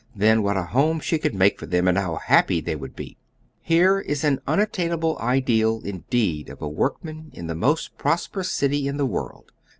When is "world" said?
9.05-9.51